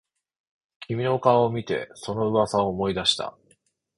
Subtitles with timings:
[0.79, 3.37] 君の顔を見てその噂を思い出した